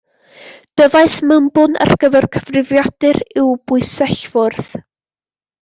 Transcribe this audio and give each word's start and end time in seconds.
Dyfais 0.79 1.17
mewnbwn 1.31 1.77
ar 1.85 1.93
gyfer 2.05 2.27
y 2.29 2.31
cyfrifiadur 2.37 3.23
yw'r 3.43 3.63
bysellfwrdd. 3.73 4.73